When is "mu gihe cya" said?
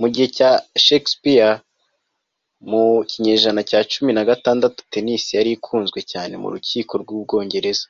0.00-0.50